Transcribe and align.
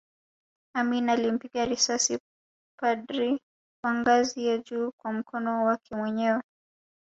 Amin 0.73 1.09
alimpiga 1.09 1.65
risasi 1.65 2.19
padri 2.79 3.39
wa 3.83 3.93
ngazi 3.93 4.47
ya 4.47 4.57
juu 4.57 4.91
kwa 4.97 5.13
mkono 5.13 5.65
wake 5.65 5.95
mwenyewe 5.95 6.41